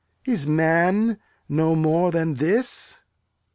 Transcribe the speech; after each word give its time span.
Is 0.25 0.47
man 0.47 1.19
no 1.47 1.75
more 1.75 2.09
than 2.09 2.33
this? 2.33 3.03